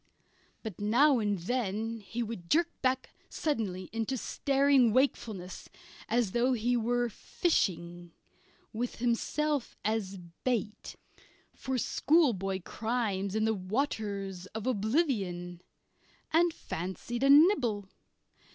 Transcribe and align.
But 0.63 0.81
now 0.81 1.19
and 1.19 1.37
then 1.37 1.99
he 1.99 2.23
would 2.23 2.49
jerk 2.49 2.71
back 2.81 3.11
suddenly 3.29 3.87
into 3.93 4.17
staring 4.17 4.93
wakefulness 4.93 5.69
as 6.09 6.31
though 6.31 6.53
he 6.53 6.75
were 6.75 7.07
fishing 7.07 8.11
with 8.73 8.95
himself 8.95 9.75
as 9.85 10.17
bait 10.43 10.95
for 11.53 11.77
schoolboy 11.77 12.63
crimes 12.65 13.35
in 13.35 13.45
the 13.45 13.53
waters 13.53 14.47
of 14.55 14.65
oblivion 14.65 15.61
and 16.33 16.51
fancied 16.51 17.21
a 17.21 17.29
nibble. 17.29 17.87